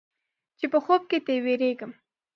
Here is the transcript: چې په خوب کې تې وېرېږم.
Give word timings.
چې 0.59 0.65
په 0.71 0.77
خوب 0.83 1.01
کې 1.09 1.17
تې 1.25 1.35
وېرېږم. 1.43 1.91